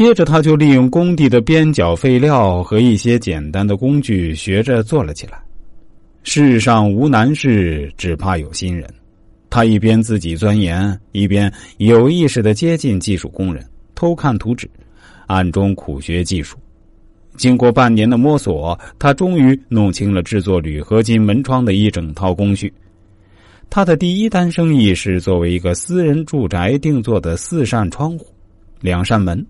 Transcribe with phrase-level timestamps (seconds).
[0.00, 5.38] 接着，他就利用工地的边角废料和一些简单的工具学着做了起来。
[6.22, 8.88] 世上无难事，只怕有心人。
[9.50, 13.62] 他一边自己钻研，一边有意识的接近技术工人，
[13.94, 14.66] 偷看图纸，
[15.26, 16.56] 暗中苦学技术。
[17.36, 22.72] 经过半年的摸索，他终于弄清了制作铝合金门窗的一整套工序。
[23.68, 28.26] 他的第一单生意是作为一个私人住宅定做的四扇窗户、
[28.80, 29.46] 两扇门。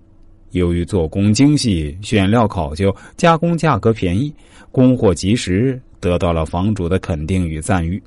[0.52, 4.32] 由于做工精细、选料考究、加工价格便宜、
[4.72, 8.02] 供货及时，得到了房主的肯定与赞誉。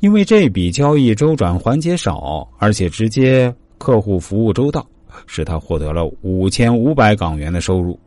[0.00, 4.86] 因为这笔交易周转环节少，而且直接客户服务周到，
[5.26, 7.98] 使他获得了五千五百港元的收入，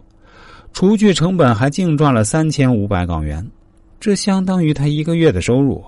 [0.71, 3.45] 除去成本还净赚了三千五百港元，
[3.99, 5.83] 这相当于他一个月的收入。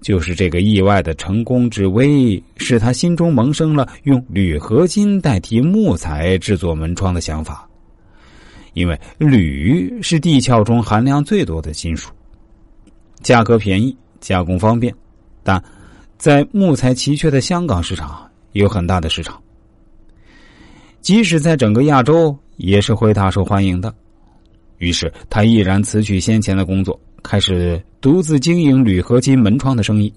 [0.00, 7.68] 就是这个意外的成功之危，使他心中萌生了用铝合金代替木材制作门窗的想法。
[8.74, 12.10] 因为铝是地壳中含量最多的金属，
[13.22, 14.94] 价格便宜，加工方便，
[15.42, 15.60] 但
[16.16, 19.40] 在木材奇缺的香港市场有很大的市场，
[21.00, 23.92] 即使在整个亚洲也是会大受欢迎的。
[24.78, 26.98] 于是他毅然辞去先前的工作。
[27.20, 30.10] 开始独自经营铝合金门窗的生意。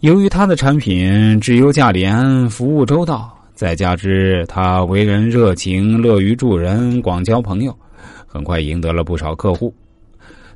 [0.00, 7.76] 由于他的产品质优价廉、服务周到，再加之他为人热情、乐于助人、广交朋友，
[8.26, 9.74] 很快赢得了不少客户。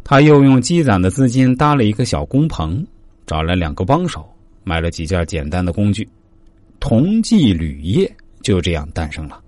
[0.05, 2.87] 他又用积攒的资金搭了一个小工棚，
[3.27, 4.25] 找了两个帮手，
[4.62, 6.07] 买了几件简单的工具，
[6.81, 9.41] 铜记铝业就这样诞生了。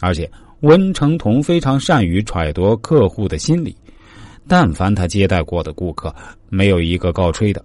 [0.00, 0.28] 而且
[0.66, 3.74] 温成同非常善于揣度客户的心理。
[4.48, 6.14] 但凡他接待过的顾客，
[6.48, 7.64] 没有一个告吹的。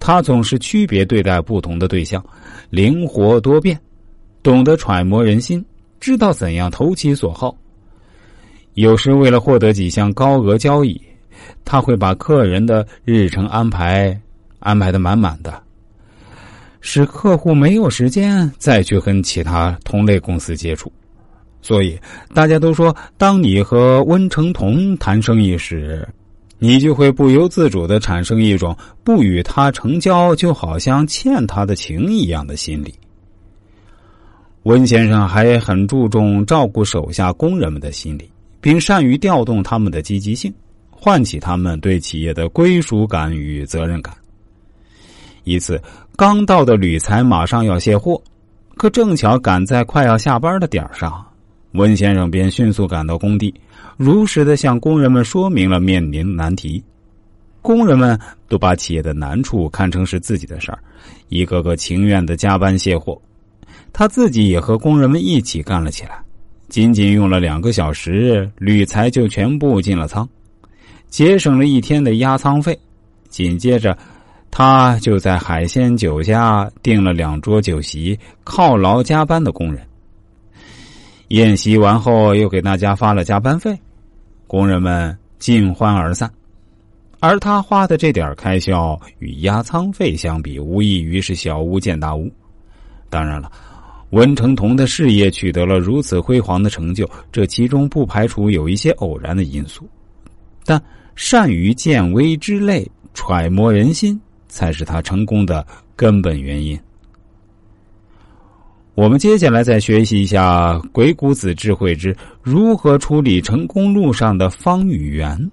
[0.00, 2.24] 他总是区别对待不同的对象，
[2.70, 3.78] 灵活多变，
[4.42, 5.64] 懂得揣摩人心，
[6.00, 7.56] 知道怎样投其所好。
[8.74, 11.00] 有时为了获得几项高额交易，
[11.64, 14.18] 他会把客人的日程安排
[14.58, 15.62] 安排的满满的，
[16.80, 20.90] 使客户没有时间再去跟其他同类公司接触。
[21.62, 21.98] 所以，
[22.34, 26.06] 大家都说，当你和温成同谈生意时，
[26.58, 32.92] 你就会不由自主的产生一种不与他成交就好像欠他的情一样的心理。
[34.64, 38.30] 温先生还很注重照顾手下工人们的心理，
[38.60, 40.52] 并善于调动他们的积极性，
[40.90, 44.14] 唤起他们对企业的归属感与责任感。
[45.44, 45.80] 一次，
[46.16, 48.22] 刚到的铝材马上要卸货，
[48.76, 51.24] 可正巧赶在快要下班的点上。
[51.72, 53.52] 温先生便迅速赶到工地，
[53.96, 56.82] 如实的向工人们说明了面临难题。
[57.60, 58.18] 工人们
[58.48, 60.78] 都把企业的难处看成是自己的事儿，
[61.28, 63.20] 一个个情愿的加班卸货。
[63.92, 66.18] 他自己也和工人们一起干了起来。
[66.68, 70.26] 仅仅用了两个小时，铝材就全部进了仓，
[71.08, 72.78] 节省了一天的压仓费。
[73.28, 73.96] 紧接着，
[74.50, 79.86] 他就在海鲜酒家订了两桌酒席，犒劳加班的工人。
[81.32, 83.74] 宴席完后，又给大家发了加班费，
[84.46, 86.30] 工人们尽欢而散。
[87.20, 92.30] 而他花的这点开销与压仓费相比，无异于是小巫见大巫。
[93.08, 93.50] 当然了，
[94.10, 99.88] 文成同的事业取得了如此辉煌的成就，这其中不排除有一些偶然的因素，
[100.66, 100.78] 但
[101.16, 105.66] 善于见微知类、揣摩人心，才是他成功的
[105.96, 106.78] 根本原因。
[108.94, 115.50] 我们接下来再学习一下鬼谷子智慧之如何处理成功路上的方与圆。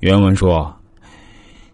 [0.00, 0.76] 原文说：“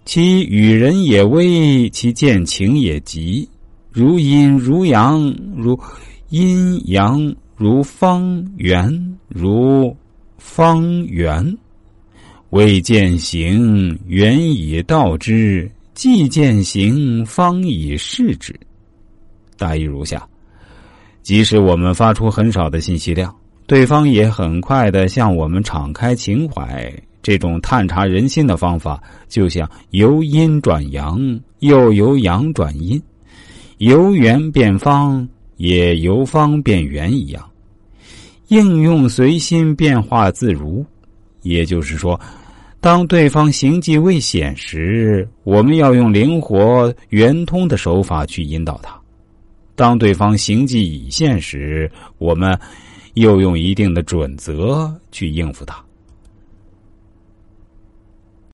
[0.06, 3.48] 其与人也微，其见情也急。
[3.90, 5.78] 如阴如阳，如
[6.28, 9.94] 阴阳，如方圆，如
[10.38, 11.58] 方圆。
[12.50, 18.54] 未见行，圆以道之；既见行，方以事之。”
[19.62, 20.26] 大意如下：
[21.22, 23.32] 即使我们发出很少的信息量，
[23.69, 26.92] 对方也很快的向我们敞开情怀。
[27.22, 33.00] 这种探查人心的方法，就像由阴转阳，又由阳转阴，
[33.78, 35.28] 由圆变方，
[35.58, 37.48] 也由方变圆一样，
[38.48, 40.84] 应用随心，变化自如。
[41.42, 42.20] 也就是说，
[42.81, 49.00] 当对方行迹未显时，我们要用灵活圆通的手法去引导他。
[49.74, 52.58] 当对方行迹已现时，我们
[53.14, 55.82] 又用一定的准则去应付他。